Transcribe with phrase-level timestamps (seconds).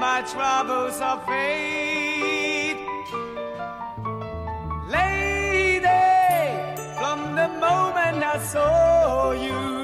[0.00, 2.78] my troubles are fate.
[4.96, 5.88] Lady,
[6.98, 9.77] from the moment I saw you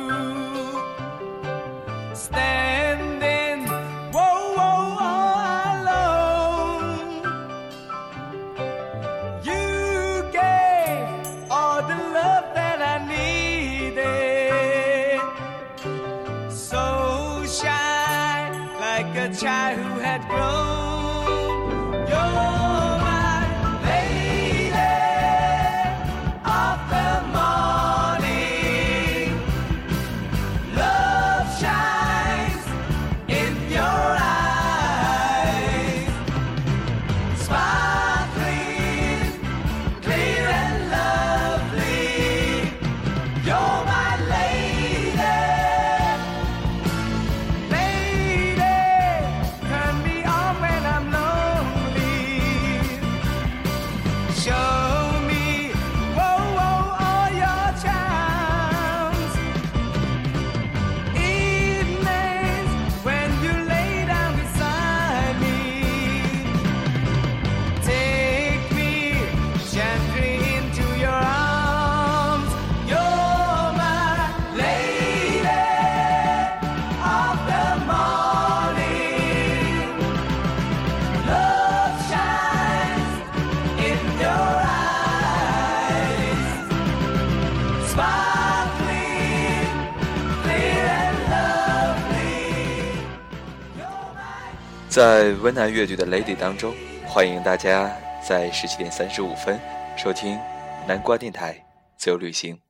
[94.94, 96.72] 在温暖乐队的 Lady 当中，
[97.05, 99.60] 欢迎大家在十七点三十五分
[99.97, 100.38] 收听
[100.87, 101.66] 南瓜电台
[101.97, 102.60] 自由旅行，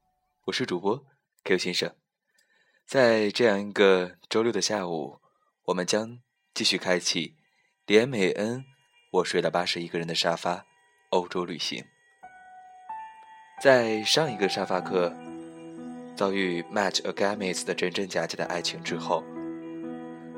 [0.46, 1.04] 我是主播
[1.44, 1.92] Q 先生。
[2.86, 5.20] 在这样一个周六的下午，
[5.66, 6.20] 我们将
[6.54, 7.34] 继续开启
[7.84, 8.64] 连美恩
[9.10, 10.64] 我睡了八十一个人的沙发
[11.10, 11.84] 欧洲旅行。
[13.60, 15.14] 在上一个沙发客
[16.16, 19.22] 遭遇 Match Agamis 的真真假假的爱情之后，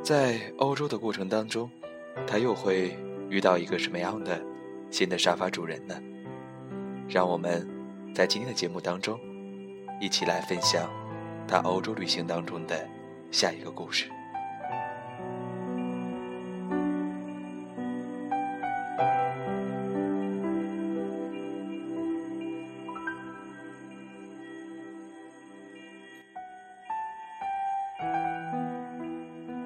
[0.07, 1.69] 在欧洲的过程当中，
[2.29, 2.97] 他又会
[3.29, 4.41] 遇到一个什么样的
[4.89, 6.01] 新的沙发主人呢？
[7.09, 7.69] 让我们
[8.15, 9.19] 在今天的节目当中，
[10.01, 10.89] 一起来分享
[11.49, 12.89] 他欧洲旅行当中的
[13.33, 14.09] 下一个故事。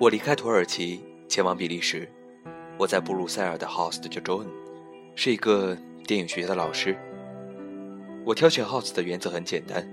[0.01, 2.09] 我离开土耳其前往比利时，
[2.79, 4.47] 我在布鲁塞尔的 host 叫 John，
[5.15, 6.97] 是一个电影学校的老师。
[8.25, 9.87] 我挑选 house 的原则很简单，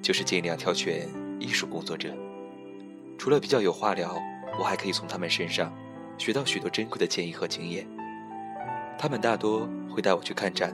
[0.00, 1.08] 就是尽量挑选
[1.40, 2.14] 艺术工作者。
[3.18, 4.16] 除了比较有话聊，
[4.56, 5.76] 我还可以从他们身上
[6.16, 7.84] 学到许多珍贵的建议和经验。
[8.96, 10.72] 他们大多会带我去看展，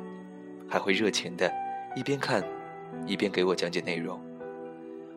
[0.69, 1.50] 还会热情的
[1.97, 2.44] 一边看，
[3.06, 4.20] 一边给我讲解内容。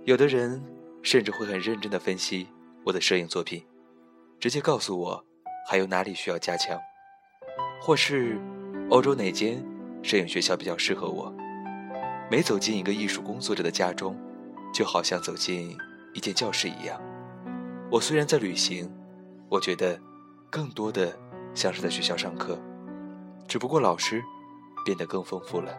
[0.06, 0.64] 有的人
[1.02, 2.48] 甚至会很认真的分析
[2.86, 3.66] 我的摄影作品，
[4.40, 5.26] 直接告诉我
[5.70, 6.80] 还有哪里需要加强，
[7.82, 8.40] 或是
[8.90, 9.64] 欧洲哪间
[10.02, 11.34] 摄影学校比较适合我。
[12.32, 14.18] 每走进一个艺术工作者的家中，
[14.74, 15.78] 就好像走进
[16.14, 17.00] 一间教室一样。
[17.92, 18.90] 我虽然在旅行，
[19.50, 20.00] 我觉得
[20.50, 21.18] 更多的
[21.54, 22.58] 像是在学校上课，
[23.48, 24.24] 只不过老师
[24.86, 25.76] 变得更丰富了。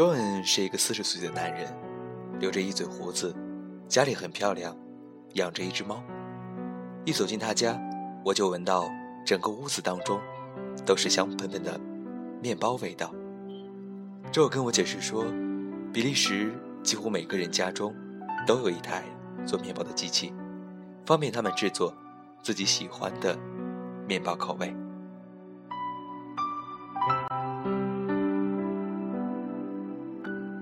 [0.00, 1.70] John 是一个四十岁的男人，
[2.38, 3.36] 留着一嘴胡子，
[3.86, 4.74] 家里很漂亮，
[5.34, 6.02] 养着一只猫。
[7.04, 7.78] 一走进他家，
[8.24, 8.88] 我就闻到
[9.26, 10.18] 整个屋子当中
[10.86, 11.78] 都是香喷喷的
[12.40, 13.14] 面包味道。
[14.32, 15.22] 这跟我解释说，
[15.92, 16.50] 比利时
[16.82, 17.94] 几乎每个人家中
[18.46, 19.04] 都有一台
[19.44, 20.32] 做面包的机器，
[21.04, 21.94] 方便他们制作
[22.42, 23.38] 自己喜欢的
[24.08, 24.74] 面包口味。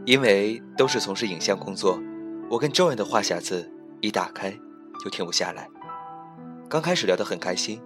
[0.09, 2.01] 因为都是从事影像工作，
[2.49, 3.71] 我跟 Joan 的话匣子
[4.01, 4.59] 一打开
[5.05, 5.69] 就停不下来。
[6.67, 7.79] 刚开始聊得很开心，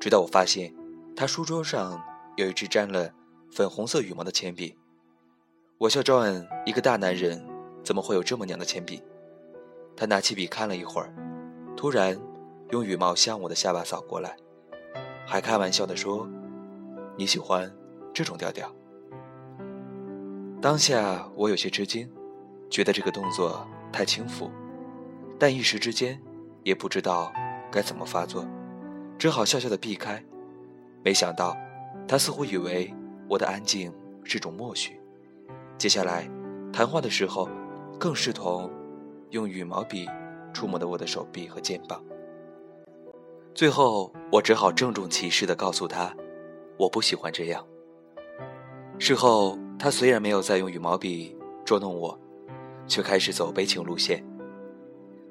[0.00, 0.74] 直到我发现
[1.14, 2.02] 他书桌上
[2.36, 3.12] 有一支沾了
[3.52, 4.74] 粉红色羽毛的铅笔。
[5.76, 7.46] 我笑 Joan 一个大男人
[7.84, 9.02] 怎么会有这么娘的铅笔？
[9.94, 11.12] 他拿起笔看了一会儿，
[11.76, 12.18] 突然
[12.70, 14.34] 用羽毛向我的下巴扫过来，
[15.26, 16.26] 还开玩笑地说
[17.18, 17.70] ：“你喜欢
[18.14, 18.74] 这种调调？”
[20.60, 22.10] 当下我有些吃惊，
[22.70, 24.50] 觉得这个动作太轻浮，
[25.38, 26.20] 但一时之间
[26.64, 27.32] 也不知道
[27.70, 28.44] 该怎么发作，
[29.18, 30.22] 只好笑笑的避开。
[31.04, 31.56] 没想到，
[32.08, 32.92] 他似乎以为
[33.28, 33.92] 我的安静
[34.24, 34.98] 是种默许，
[35.78, 36.28] 接下来
[36.72, 37.48] 谈话的时候
[37.98, 38.70] 更视同
[39.30, 40.08] 用羽毛笔
[40.52, 42.02] 触摸的我的手臂和肩膀。
[43.54, 46.12] 最后，我只好郑重其事地告诉他，
[46.76, 47.64] 我不喜欢这样。
[48.98, 52.18] 事后，他虽然没有再用羽毛笔捉弄我，
[52.86, 54.24] 却开始走悲情路线。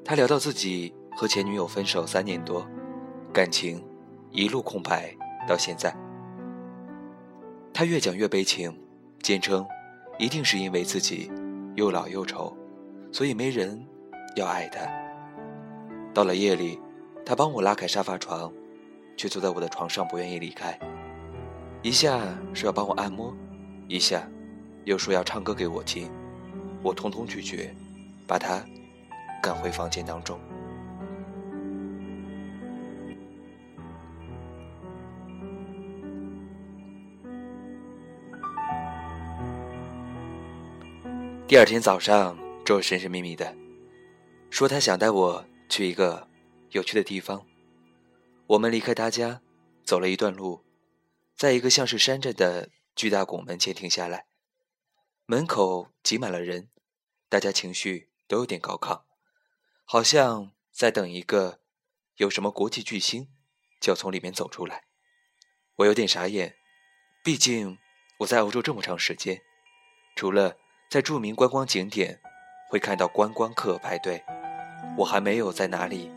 [0.03, 2.65] 他聊到自己和前女友分手三年多，
[3.33, 3.83] 感情
[4.31, 5.15] 一路空白
[5.47, 5.95] 到现在。
[7.73, 8.77] 他越讲越悲情，
[9.21, 9.65] 坚称
[10.19, 11.31] 一定是因为自己
[11.75, 12.55] 又老又丑，
[13.11, 13.83] 所以没人
[14.35, 14.81] 要爱他。
[16.13, 16.79] 到了夜里，
[17.25, 18.53] 他帮我拉开沙发床，
[19.17, 20.79] 却坐在我的床上不愿意离开。
[21.81, 22.21] 一下
[22.53, 23.35] 说要帮我按摩，
[23.87, 24.25] 一下
[24.85, 26.09] 又说要唱歌给我听，
[26.83, 27.75] 我通通拒绝，
[28.27, 28.63] 把他
[29.41, 30.39] 赶回房间当中。
[41.47, 43.55] 第二天早上，周神神秘秘的
[44.51, 46.27] 说他想带我去一个
[46.71, 47.43] 有趣的地方。
[48.45, 49.41] 我们离开他家，
[49.83, 50.61] 走了一段路，
[51.35, 54.25] 在一个像是山寨的巨大拱门前停下来。
[55.25, 56.69] 门口挤满了人，
[57.29, 59.01] 大家情绪都有点高亢，
[59.83, 61.59] 好像在等一个
[62.15, 63.29] 有什么国际巨星
[63.79, 64.85] 就要从里面走出来。
[65.77, 66.55] 我有点傻眼，
[67.23, 67.77] 毕竟
[68.19, 69.41] 我在欧洲这么长时间，
[70.15, 70.57] 除了。
[70.87, 72.21] 在著名观光景点，
[72.69, 74.23] 会看到观光客排队。
[74.95, 76.11] 我还没有在哪里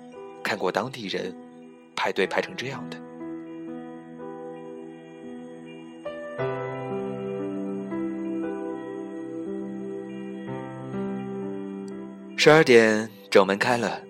[0.44, 1.34] 看过当地人
[1.96, 3.07] 排队排成这样的。
[12.40, 14.00] 十二点，整门开了，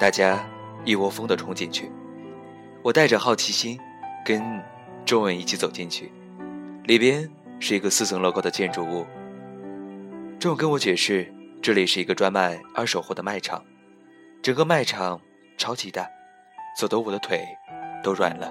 [0.00, 0.42] 大家
[0.86, 1.92] 一窝蜂的冲进去。
[2.82, 3.78] 我带着好奇心，
[4.24, 4.42] 跟
[5.04, 6.10] 周文一起走进去。
[6.84, 9.04] 里边是一个四层楼高的建筑物。
[10.40, 13.62] 仲跟我解释，这里是一个专卖二手货的卖场，
[14.40, 15.20] 整个卖场
[15.58, 16.08] 超级大，
[16.80, 17.44] 走得我的腿
[18.02, 18.50] 都软了。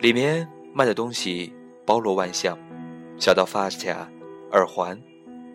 [0.00, 1.54] 里面卖的东西
[1.86, 2.58] 包罗万象，
[3.20, 4.10] 小到发卡、
[4.50, 5.00] 耳环，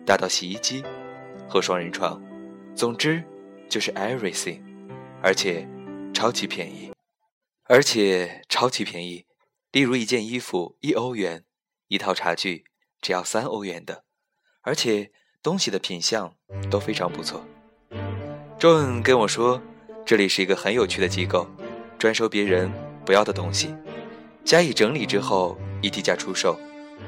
[0.06, 0.82] 大到洗衣机
[1.46, 2.18] 和双人床，
[2.74, 3.22] 总之
[3.68, 4.60] 就是 everything，
[5.22, 5.68] 而且
[6.12, 6.92] 超级便宜，
[7.64, 9.26] 而且超级便宜。
[9.70, 11.44] 例如一件衣服一欧元，
[11.88, 12.64] 一套茶具
[13.00, 14.04] 只要三欧元的，
[14.62, 15.10] 而且。
[15.44, 16.32] 东西的品相
[16.70, 17.44] 都非常不错。
[18.60, 19.60] 周恩跟我说，
[20.06, 21.48] 这里是一个很有趣的机构，
[21.98, 22.70] 专收别人
[23.04, 23.74] 不要的东西，
[24.44, 26.56] 加以整理之后以低价出售，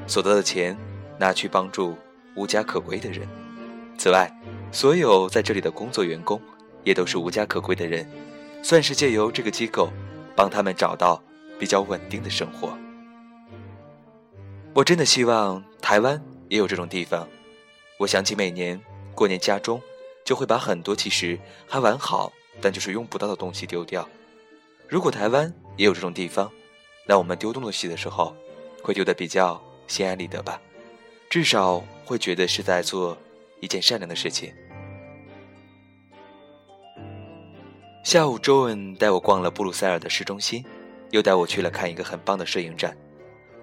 [0.09, 0.77] 所得的钱
[1.17, 1.97] 拿去帮助
[2.35, 3.25] 无家可归的人。
[3.97, 4.31] 此外，
[4.71, 6.41] 所有在这里的工作员工
[6.83, 8.07] 也都是无家可归的人，
[8.63, 9.91] 算是借由这个机构
[10.37, 11.23] 帮他们找到
[11.59, 12.77] 比较稳定的生活。
[14.75, 17.27] 我真的希望台湾也有这种地方。
[17.99, 18.81] 我想起每年
[19.15, 19.81] 过年，家中
[20.25, 24.07] 就会把很多其实还完好，但就是用不到的东西丢掉。
[24.89, 26.51] 如果台湾也有这种地方，
[27.07, 28.37] 那我们丢东西的时候，
[28.83, 30.61] 会丢得比较心安理得吧？
[31.31, 33.17] 至少会觉得是在做
[33.65, 34.53] 一件善良的事情。
[38.05, 40.63] 下午，周恩带我逛了布鲁塞尔的市中心，
[41.11, 42.95] 又带我去了看一个很棒的摄影展。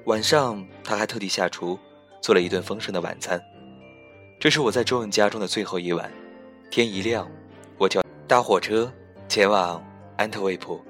[0.06, 1.78] 晚上，他还特地下厨
[2.22, 3.40] 做了一顿丰盛的晚餐。
[4.40, 6.12] 这是我在周恩家中的最后一晚。
[6.72, 7.30] 天一亮，
[7.78, 8.92] 我就搭火车
[9.28, 9.86] 前往
[10.18, 10.82] 安特卫普。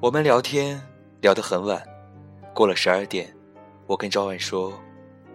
[0.00, 0.82] 我们聊天
[1.20, 1.80] 聊得很晚，
[2.52, 3.32] 过了十二点，
[3.86, 4.72] 我跟周恩说：“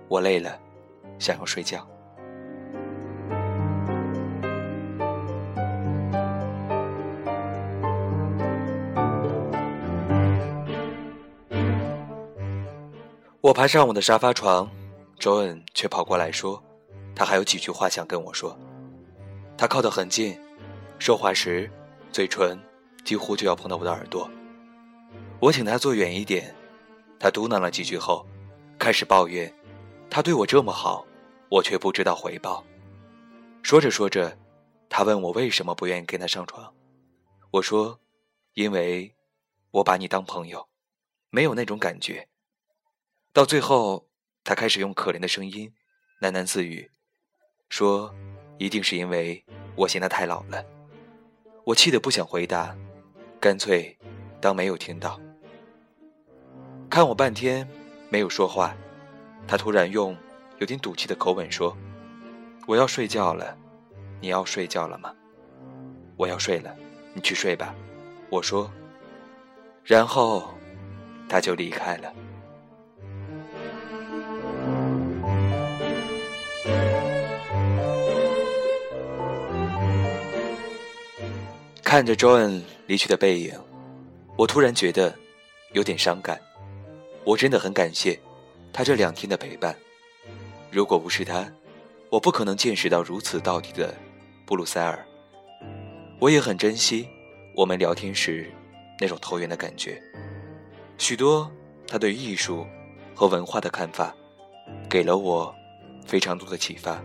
[0.10, 0.60] 我累了，
[1.20, 1.88] 想要睡觉。”
[13.44, 14.72] 我爬上我的沙发床，
[15.20, 16.64] 周恩却跑过来说。
[17.14, 18.58] 他还有几句话想跟我说，
[19.58, 20.40] 他靠得很近，
[20.98, 21.70] 说话时
[22.10, 22.58] 嘴唇
[23.04, 24.30] 几乎就要碰到我的耳朵。
[25.42, 26.56] 我请他坐远一点，
[27.20, 28.26] 他嘟囔了几句后，
[28.80, 29.54] 开始抱怨
[30.10, 31.06] 他对我这么好，
[31.50, 32.64] 我却不知道回报。
[33.62, 34.38] 说着说着，
[34.88, 36.74] 他问我为什么不愿意跟他上床，
[37.52, 38.00] 我说，
[38.54, 39.14] 因为
[39.72, 40.66] 我把你当朋友，
[41.30, 42.26] 没有那种感觉。
[43.34, 44.08] 到最后，
[44.44, 45.74] 他开始用可怜的声音
[46.22, 46.92] 喃喃自语。
[47.68, 48.14] 说，
[48.60, 49.44] 一定是因为
[49.76, 50.64] 我嫌他太老了。
[51.64, 52.78] 我气得不想回答，
[53.40, 53.98] 干脆
[54.40, 55.20] 当没有听到。
[56.92, 57.68] 看我半天
[58.08, 58.76] 没有说话，
[59.48, 60.16] 他突然用
[60.60, 61.76] 有点赌气的口吻说
[62.68, 63.58] ：“我要睡觉了，
[64.22, 65.12] 你要睡觉了吗
[66.18, 66.78] ？”“我要睡了，
[67.16, 67.74] 你去睡吧。”
[68.30, 68.72] 我说，
[69.84, 70.54] 然后
[71.28, 72.14] 他就离开了。
[81.94, 83.54] 看着 John 离去的背影，
[84.36, 85.14] 我突然觉得
[85.74, 86.42] 有点伤感。
[87.24, 88.20] 我真的很感谢
[88.74, 89.78] 他这两天的陪伴。
[90.72, 91.48] 如果不是他，
[92.10, 93.94] 我不可能见识到如此到底的
[94.44, 95.06] 布鲁塞尔。
[96.20, 97.08] 我也很珍惜
[97.56, 98.52] 我们聊天时
[99.00, 100.02] 那种投缘的感觉。
[100.98, 101.48] 许多
[101.88, 102.66] 他对艺术
[103.14, 104.16] 和文化的看法，
[104.90, 105.54] 给了我
[106.08, 107.00] 非常多的启发。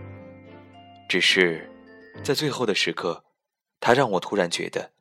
[1.11, 1.71] 只是
[2.25, 3.23] 在最后的时刻。
[3.81, 4.93] 他让我突然觉得，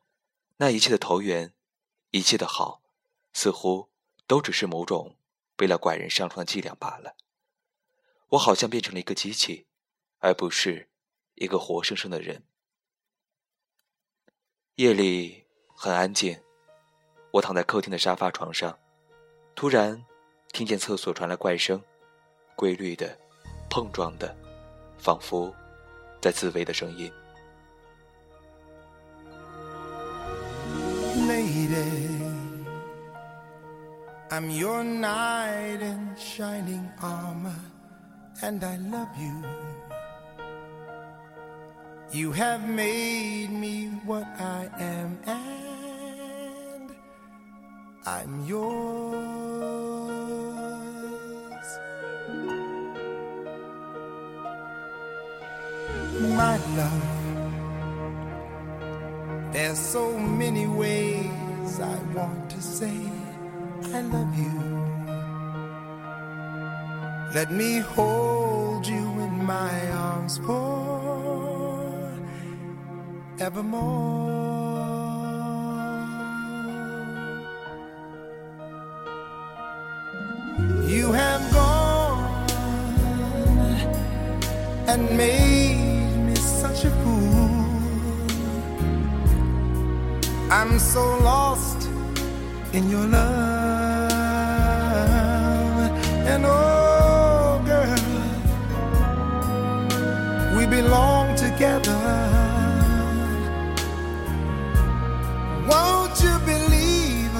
[0.58, 1.52] 那一切的投缘，
[2.10, 2.80] 一切的好，
[3.32, 3.88] 似乎
[4.26, 5.16] 都只是某种
[5.58, 7.16] 为了拐人上床的伎俩罢了。
[8.30, 9.66] 我好像变成了一个机器，
[10.18, 10.88] 而不是
[11.34, 12.44] 一个活生生的人。
[14.76, 15.44] 夜里
[15.74, 16.40] 很安静，
[17.32, 18.78] 我躺在客厅的沙发床上，
[19.54, 20.04] 突然
[20.52, 21.82] 听见厕所传来怪声，
[22.54, 23.18] 规律的、
[23.68, 24.36] 碰撞的，
[24.98, 25.52] 仿佛
[26.20, 27.12] 在自慰的声音。
[31.28, 31.84] Lady.
[34.30, 37.60] I'm your knight in shining armor,
[38.42, 39.36] and I love you.
[42.12, 46.90] You have made me what I am, and
[48.06, 49.68] I'm yours.
[56.40, 57.17] My love
[59.58, 62.96] there's so many ways I want to say
[63.92, 64.56] I love you.
[67.34, 69.74] Let me hold you in my
[70.10, 71.42] arms for
[73.40, 74.38] evermore.
[80.94, 82.50] You have gone
[84.90, 87.17] and made me such a fool.
[90.70, 91.88] I'm so lost
[92.74, 94.10] in your love.
[96.30, 97.96] And oh, girl,
[100.58, 101.98] we belong together.
[105.70, 107.32] Won't you believe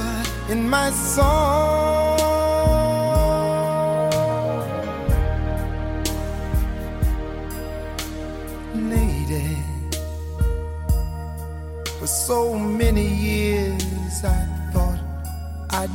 [0.48, 2.08] in my song?
[12.28, 12.58] So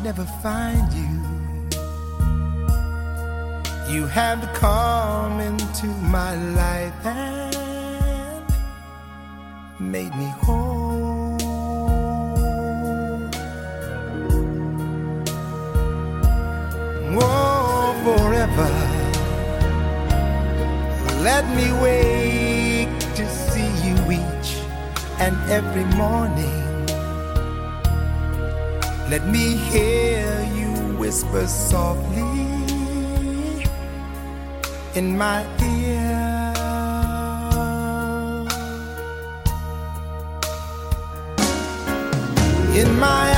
[0.03, 1.15] never find you.
[3.89, 8.45] You have come into my life and
[9.79, 11.38] made me whole.
[17.15, 18.72] Oh, forever.
[21.24, 24.51] Let me wake to see you each
[25.19, 26.62] and every morning.
[29.13, 32.24] Let me hear you whisper softly
[34.96, 36.53] in my ear.
[42.82, 43.32] In my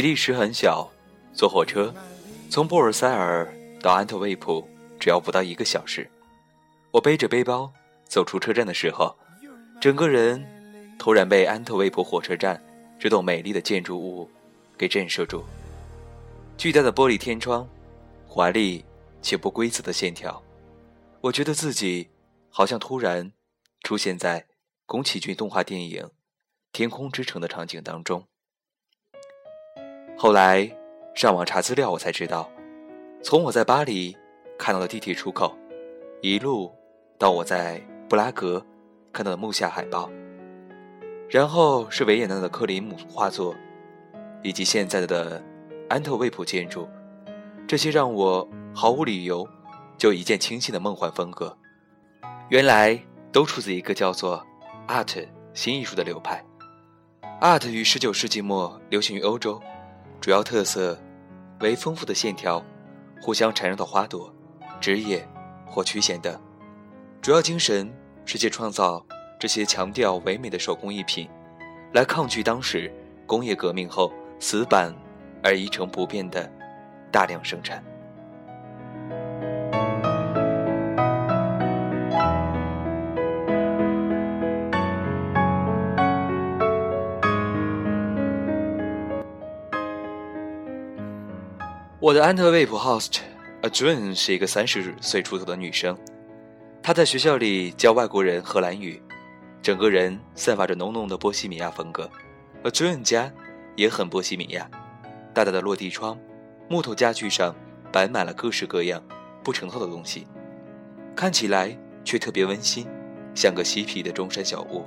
[0.00, 0.90] 比利时很小，
[1.34, 1.94] 坐火车
[2.48, 4.66] 从布尔塞尔到安特卫普
[4.98, 6.10] 只要不到一个小时。
[6.90, 7.70] 我背着背包
[8.06, 9.14] 走出车站的时候，
[9.78, 10.42] 整个人
[10.98, 12.58] 突然被安特卫普火车站
[12.98, 14.26] 这栋美丽的建筑物
[14.78, 15.44] 给震慑住。
[16.56, 17.68] 巨大的玻璃天窗，
[18.26, 18.82] 华丽
[19.20, 20.42] 且不规则的线条，
[21.20, 22.08] 我觉得自己
[22.48, 23.30] 好像突然
[23.82, 24.46] 出现在
[24.86, 26.02] 宫崎骏动画电影
[26.72, 28.29] 《天空之城》的场景当中。
[30.22, 30.70] 后来
[31.14, 32.46] 上网查资料，我才知道，
[33.22, 34.14] 从我在巴黎
[34.58, 35.56] 看到的地铁出口，
[36.20, 36.70] 一路
[37.16, 38.62] 到我在布拉格
[39.14, 40.10] 看到的木下海报，
[41.30, 43.54] 然后是维也纳的克里姆画作，
[44.42, 45.42] 以及现在的
[45.88, 46.86] 安特卫普建筑，
[47.66, 49.48] 这些让我毫无理由
[49.96, 51.56] 就一见倾心的梦幻风格，
[52.50, 54.46] 原来都出自一个叫做
[54.86, 56.44] Art 新艺术的流派。
[57.40, 59.58] Art 于19世纪末流行于欧洲。
[60.20, 60.98] 主要特色
[61.60, 62.62] 为丰富的线条、
[63.22, 64.32] 互相缠绕的花朵、
[64.78, 65.26] 枝叶
[65.66, 66.38] 或曲线等。
[67.22, 67.90] 主要精神
[68.26, 69.04] 是借创造
[69.38, 71.26] 这些强调唯美的手工艺品，
[71.94, 72.92] 来抗拒当时
[73.26, 74.94] 工业革命后死板
[75.42, 76.50] 而一成不变的
[77.10, 77.82] 大量生产。
[92.00, 93.18] 我的安特卫普 host
[93.60, 95.94] Adrian 是一个三十岁出头的女生，
[96.82, 99.02] 她在学校里教外国人荷兰语，
[99.60, 102.10] 整个人散发着浓浓的波西米亚风格。
[102.64, 103.30] Adrian 家
[103.76, 104.66] 也很波西米亚，
[105.34, 106.18] 大大的落地窗，
[106.70, 107.54] 木头家具上
[107.92, 109.02] 摆满了各式各样
[109.44, 110.26] 不成套的东西，
[111.14, 112.88] 看起来却特别温馨，
[113.34, 114.86] 像个嬉皮的中山小屋。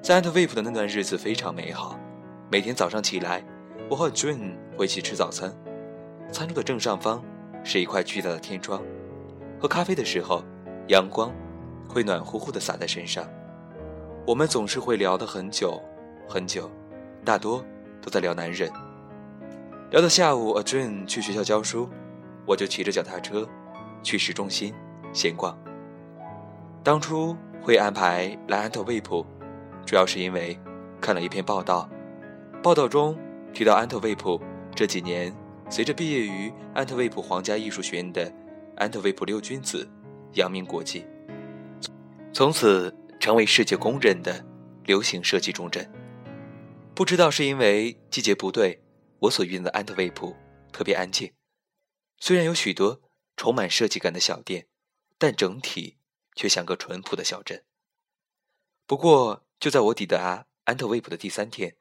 [0.00, 1.98] 在安特卫普的那段日子非常美好，
[2.48, 3.44] 每天早上起来，
[3.90, 5.52] 我和 Adrian 会一起吃早餐。
[6.32, 7.22] 餐桌的正上方
[7.64, 8.82] 是一块巨大的天窗，
[9.60, 10.42] 喝咖啡的时候，
[10.88, 11.32] 阳光
[11.88, 13.26] 会暖乎乎地洒在身上。
[14.26, 15.80] 我们总是会聊得很久
[16.28, 16.70] 很久，
[17.24, 17.64] 大多
[18.02, 18.70] 都在聊男人。
[19.90, 21.88] 聊到下午，Adrian 去学校教书，
[22.44, 23.48] 我就骑着脚踏车
[24.02, 24.74] 去市中心
[25.12, 25.56] 闲逛。
[26.82, 29.24] 当初会安排来安特卫普，
[29.86, 30.58] 主要是因为
[31.00, 31.88] 看了一篇报道，
[32.62, 33.16] 报道中
[33.54, 34.40] 提到安特卫普
[34.74, 35.32] 这几年。
[35.68, 38.32] 随着毕业于安特卫普皇家艺术学院的
[38.76, 39.88] 安特卫普六君子
[40.34, 41.04] 扬名国际，
[42.32, 44.44] 从此成为世界公认的
[44.84, 45.90] 流行设计重镇。
[46.94, 48.80] 不知道是因为季节不对，
[49.18, 50.34] 我所遇的安特卫普
[50.72, 51.32] 特别安静，
[52.18, 53.02] 虽然有许多
[53.36, 54.68] 充满设计感的小店，
[55.18, 55.98] 但整体
[56.36, 57.64] 却像个淳朴的小镇。
[58.86, 61.76] 不过，就在我抵达安特卫普的第三天，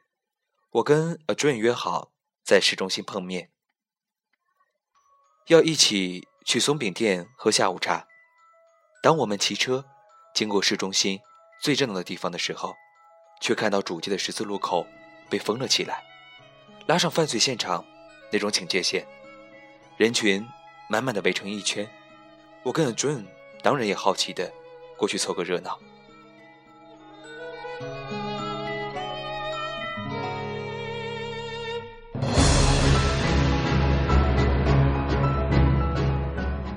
[0.71, 2.11] 我跟 Adrian 约好
[2.43, 3.51] 在市中心碰面。
[5.47, 8.07] 要一起去松饼店喝下午茶。
[9.03, 9.85] 当我们骑车
[10.33, 11.19] 经过市中心
[11.61, 12.73] 最热闹的地方的时候，
[13.39, 14.87] 却看到主街的十字路口
[15.29, 16.03] 被封了起来，
[16.87, 17.85] 拉上犯罪现场
[18.31, 19.05] 那种警戒线，
[19.97, 20.43] 人群
[20.89, 21.87] 满满的围成一圈。
[22.63, 23.23] 我跟 June
[23.61, 24.51] 当然也好奇的
[24.97, 25.79] 过去凑个热闹。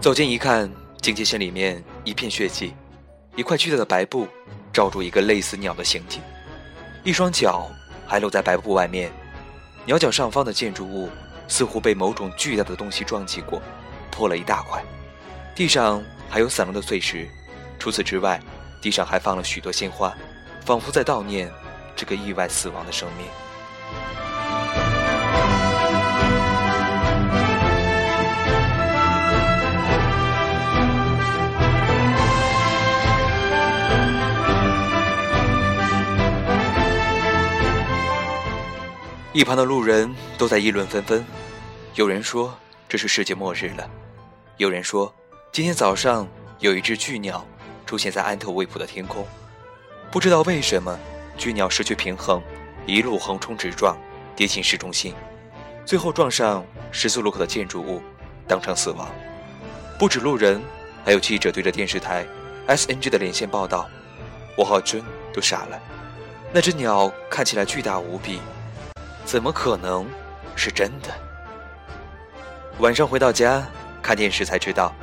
[0.08, 2.74] 走近一看，警戒线里面一片血迹，
[3.36, 4.26] 一块巨大的白布
[4.72, 6.22] 罩住一个类似鸟的形体，
[7.04, 7.68] 一双脚
[8.06, 9.12] 还露在白布外面。
[9.84, 11.10] 鸟脚上方的建筑物
[11.46, 13.60] 似乎被某种巨大的东西撞击过，
[14.10, 14.82] 破了一大块。
[15.54, 17.28] 地上还有散落的碎石。
[17.78, 18.40] 除此之外，
[18.80, 20.16] 地上还放了许多鲜花，
[20.64, 21.52] 仿佛在悼念
[21.94, 23.26] 这个意外死亡的生命。
[39.38, 41.24] 一旁的路人都在议论纷纷，
[41.94, 43.88] 有人说这是世界末日了，
[44.56, 45.14] 有人说
[45.52, 46.26] 今天早上
[46.58, 47.46] 有一只巨鸟
[47.86, 49.24] 出现在安特卫普的天空，
[50.10, 50.98] 不知道为什么
[51.36, 52.42] 巨鸟失去平衡，
[52.84, 53.96] 一路横冲直撞，
[54.34, 55.14] 跌进市中心，
[55.86, 58.02] 最后撞上十字路口的建筑物，
[58.48, 59.08] 当场死亡。
[60.00, 60.60] 不止路人，
[61.04, 62.26] 还有记者对着电视台
[62.66, 63.88] SNG 的连线报道，
[64.56, 65.00] 我和尊
[65.32, 65.80] 都傻了，
[66.52, 68.40] 那只鸟看起来巨大无比。
[69.28, 70.08] 怎么可能
[70.56, 71.14] 是真的？
[72.78, 73.70] 晚上回到家
[74.02, 74.94] 看电视才知道，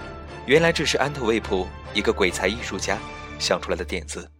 [0.48, 2.98] 原来这是安特卫普一个鬼才艺术家
[3.38, 4.32] 想出来的点子。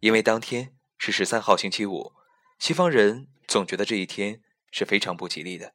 [0.00, 2.12] 因为当天是十三号星期五，
[2.58, 5.72] 西方人总觉得这一天是非常不吉利的。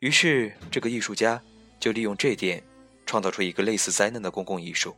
[0.00, 1.42] 于是这个艺术家
[1.80, 2.62] 就利用这点，
[3.06, 4.94] 创造出一个类似灾难的公共艺术。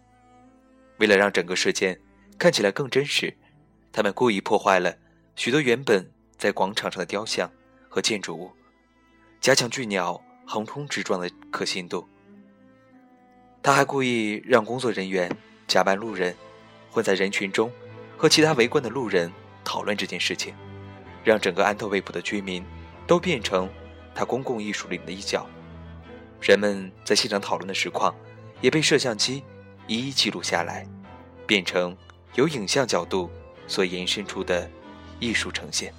[0.97, 2.01] 为了让整个事件
[2.37, 3.33] 看起来更真实，
[3.93, 4.97] 他们故意破坏了
[5.37, 6.11] 许多原本。
[6.37, 7.51] 在广场上的雕像
[7.89, 8.51] 和建筑物，
[9.41, 12.07] 加强巨鸟横冲直撞的可信度。
[13.63, 15.35] 他还故意让工作人员
[15.67, 16.35] 假扮路人，
[16.91, 17.73] 混在人群中，
[18.17, 19.33] 和其他围观的路人
[19.65, 20.55] 讨论这件事情，
[21.25, 22.63] 让整个安特卫普的居民
[23.07, 23.69] 都变成
[24.15, 25.47] 他公共艺术里的一角。
[26.43, 28.15] 人们在现场讨论的实况，
[28.61, 29.43] 也被摄像机
[29.87, 30.87] 一一记录下来，
[31.47, 31.97] 变成
[32.35, 33.31] 由影像角度
[33.67, 34.71] 所延伸出的
[35.21, 35.91] 艺术呈现。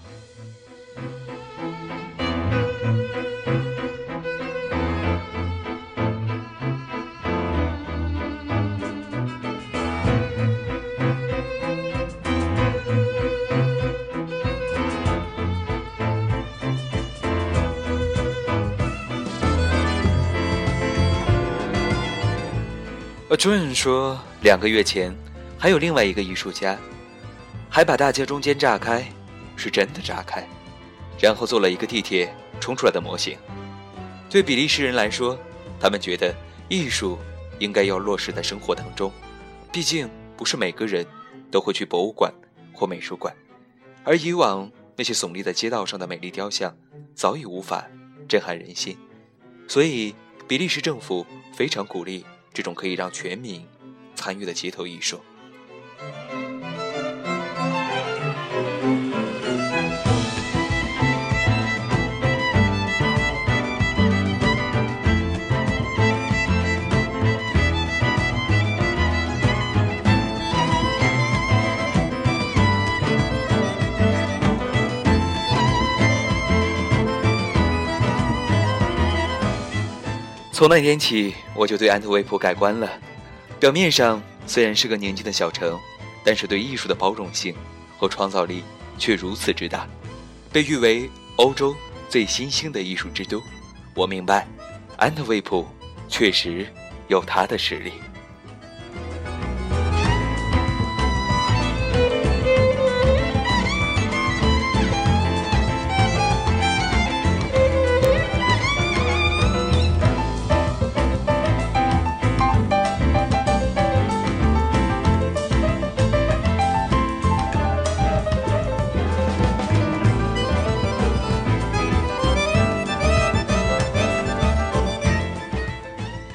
[23.36, 25.13] 而朱恩说，两个月前
[25.60, 26.80] 还有另外一个艺术家，
[27.69, 29.06] 还把大街中间炸开，
[29.58, 30.48] 是真的炸开，
[31.19, 33.38] 然后做了一个地铁冲出来的模型。
[34.30, 35.38] 对比利时人来说，
[35.82, 36.34] 他们觉得
[36.69, 37.19] 艺术
[37.60, 39.12] 应该要落实在生活当中，
[39.69, 41.06] 毕竟不是每个人
[41.52, 42.34] 都会去博物馆
[42.71, 43.36] 或美术馆，
[44.06, 46.74] 而以往那些耸立在街道上的美丽雕像
[47.13, 47.86] 早已无法
[48.30, 48.98] 震撼人心，
[49.67, 50.15] 所以
[50.48, 52.26] 比利时政府非常鼓励。
[52.56, 53.68] 这种可以让全民
[54.15, 55.20] 参与的街头艺术。
[80.56, 82.89] 从那天起，我就对安特卫普改观了。
[83.60, 85.78] 表面上虽然是个年轻的小城，
[86.24, 87.54] 但是对艺术的包容性
[87.98, 88.63] 和创造力
[88.98, 89.86] 却如此之大，
[90.54, 91.76] 被誉为欧洲
[92.08, 93.44] 最新兴的艺术之都。
[93.94, 94.48] 我明白，
[94.96, 95.68] 安特卫普
[96.08, 96.65] 确实
[97.10, 97.91] 有它的实力。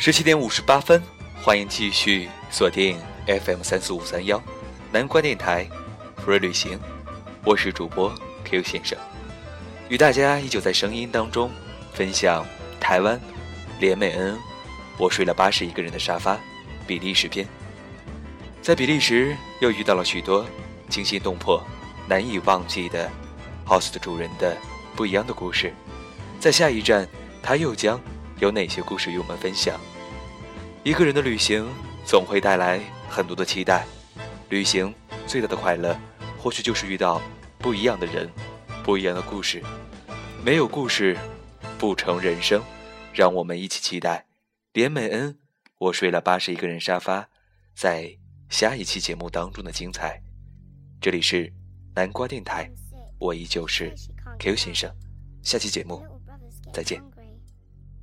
[0.02, 1.02] 十七点五十八分，
[1.42, 4.42] 欢迎继续锁定 FM 三四五三幺
[4.90, 5.68] 南关电台
[6.24, 6.80] ，free 旅行，
[7.44, 8.10] 我是主播
[8.42, 8.98] Q 先生，
[9.90, 11.50] 与大家依旧在声音当中
[11.92, 12.46] 分享
[12.80, 13.20] 台湾
[13.78, 14.38] 连美恩，
[14.96, 16.40] 我睡了八十一个人的沙发，
[16.86, 17.46] 比利时篇，
[18.62, 20.46] 在比利时又遇到了许多
[20.88, 21.62] 惊心动魄、
[22.08, 23.06] 难以忘记的
[23.66, 24.56] house 的主人的
[24.96, 25.74] 不一样的故事，
[26.40, 27.06] 在下一站
[27.42, 28.00] 他又将。
[28.40, 29.78] 有哪些故事与我们分享？
[30.82, 31.68] 一个人的旅行
[32.06, 33.86] 总会带来很多的期待，
[34.48, 34.92] 旅行
[35.26, 35.94] 最大的快乐，
[36.38, 37.20] 或许就是遇到
[37.58, 38.30] 不一样的人，
[38.82, 39.62] 不一样的故事。
[40.42, 41.16] 没有故事，
[41.78, 42.62] 不成人生。
[43.12, 44.24] 让我们一起期待
[44.72, 45.36] 连美恩，
[45.78, 47.28] 我睡了八十一个人沙发，
[47.74, 48.16] 在
[48.48, 50.22] 下一期节目当中的精彩。
[51.00, 51.52] 这里是
[51.94, 52.70] 南瓜电台，
[53.18, 53.92] 我依旧是
[54.38, 54.90] Q 先生。
[55.42, 56.02] 下期节目
[56.72, 57.19] 再见。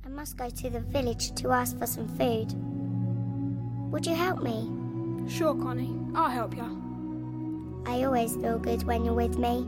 [0.08, 2.54] I must go to the village to ask for some food.
[3.92, 4.70] Would you help me?
[5.28, 5.94] Sure, Connie.
[6.14, 7.82] I'll help you.
[7.84, 9.66] I always feel good when you're with me.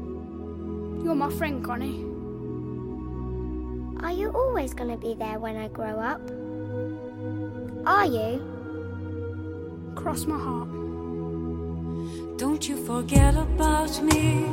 [1.05, 2.07] You're my friend, Connie.
[4.03, 6.23] Are you always going to be there when I grow up?
[7.87, 8.41] Are you?
[9.95, 10.71] Cross my heart.
[12.39, 14.47] Don't you forget about me.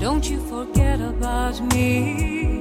[0.00, 2.57] Don't you forget about me.